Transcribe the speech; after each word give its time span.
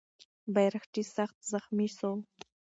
بیرغچی 0.53 1.03
سخت 1.15 1.37
زخمي 1.51 1.87
سو. 1.97 2.11